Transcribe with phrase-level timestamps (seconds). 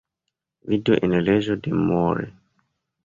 [0.71, 2.27] Vidu en leĝo de Moore.